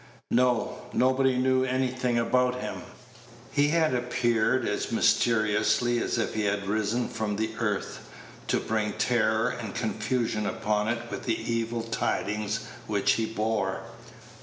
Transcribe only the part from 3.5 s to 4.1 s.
He had